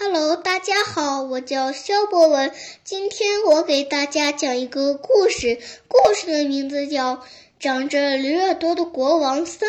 [0.00, 2.52] Hello，大家好，我叫肖博文。
[2.84, 7.16] 今天我给大家讲一个故事，故事的名字叫
[7.58, 9.68] 《长着驴耳朵的国王三》。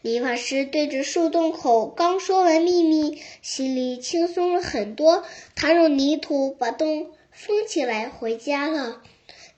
[0.00, 5.22] 理发师对着树洞口刚说完秘密，心里轻松了很多。
[5.54, 9.02] 他用泥土把洞封起来，回家了。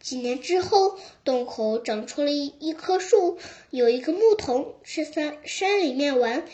[0.01, 3.39] 几年之后，洞口长出了一一棵树，
[3.71, 6.45] 有一个牧童是山山里面玩，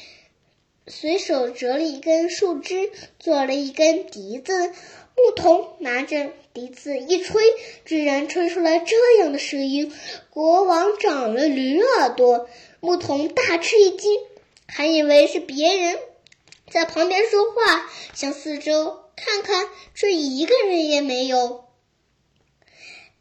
[0.87, 4.73] 随手折了一根树枝，做了一根笛子。
[5.17, 7.43] 牧童拿着笛子一吹，
[7.85, 9.93] 居然吹出来这样的声音
[10.31, 12.49] ：“国王长了驴耳朵。”
[12.81, 14.19] 牧童大吃一惊，
[14.67, 15.99] 还以为是别人
[16.71, 21.65] 在旁边说话，向四周看看，却一个人也没有。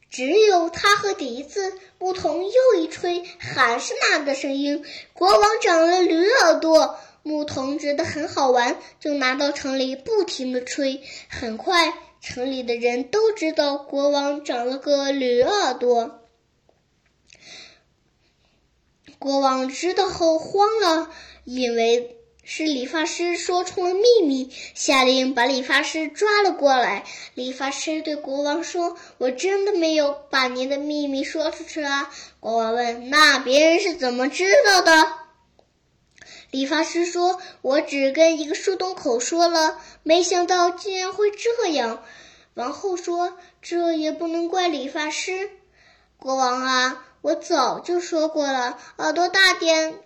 [0.10, 4.86] 只有他和笛子，牧童又一吹，还是那个声音。
[5.14, 11.02] 国王长了驴耳朵，牧童觉得很好玩，就拿到城里不停的吹。
[11.30, 16.22] 很快，城里的人都知道国王长了个驴耳朵。
[19.18, 21.10] 国王知道后慌了，
[21.44, 22.16] 以为。
[22.52, 27.04] 是理发师说出了秘密，下令把理发师抓了过来。
[27.36, 35.14] 理发师对国王说：“我真的没有把您的秘密说出去啊。”国王问：“那别人是怎么知道的？”
[36.52, 42.04] 理发师说：“我只跟一个树洞口说了，没想到竟然会这样。”
[42.56, 45.50] 王后说：“这也不能怪理发师。”
[46.18, 50.00] 国王啊，我早就说过了，耳朵大点。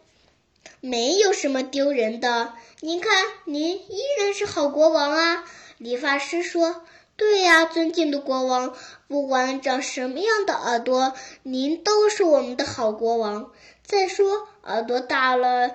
[0.80, 5.46] 没有什么丢人的，您看，您依然是好国王啊！
[5.78, 6.84] 理发师说
[7.16, 8.76] ：“对呀，尊敬的国王，
[9.08, 13.52] 不管长什么样的耳朵，您都是我们的好国王。
[13.86, 15.72] 再说，耳朵大了，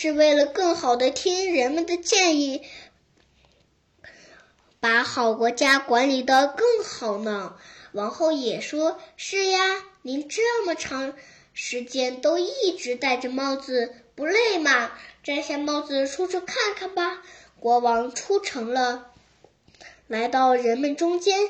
[0.00, 2.62] 是为了更好的听人们的建议，
[4.78, 7.56] 把好国家管理的更好呢。”
[7.90, 9.58] 王后也说：“是呀，
[10.02, 11.14] 您这么长。”
[11.52, 14.92] 时间都一直戴着帽子，不累吗？
[15.24, 17.20] 摘下帽子出去看看吧。
[17.58, 19.10] 国王出城了，
[20.06, 21.40] 来到人们中间。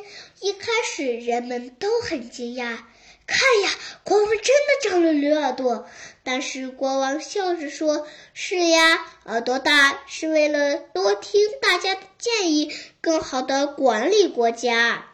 [0.40, 2.78] 一开始人们都很惊讶，
[3.28, 3.70] 看呀，
[4.04, 5.86] 国王真的长了驴耳朵。
[6.24, 15.06] 但是国王笑着说：“是呀，耳朵大是为了多听大家的建议，更好的管理国家。”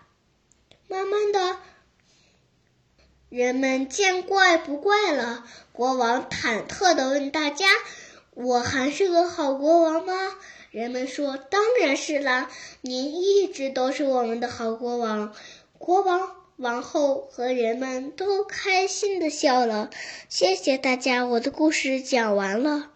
[0.88, 1.58] 慢慢的。
[3.28, 5.44] 人们见怪不怪了。
[5.72, 7.66] 国王忐忑的问大家
[8.34, 10.14] ：“我还是个好国王吗？”
[10.70, 12.48] 人们说：“当然是啦，
[12.80, 15.34] 您一直都是我们的好国王。”
[15.78, 19.90] 国王、王后和人们都开心的笑了。
[20.28, 22.93] 谢谢大家，我的故事讲完了。